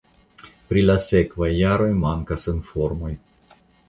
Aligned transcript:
Pri 0.69 0.83
la 0.85 0.95
sekvaj 1.07 1.49
jaroj 1.57 1.89
mankas 2.05 2.47
informoj. 2.53 3.13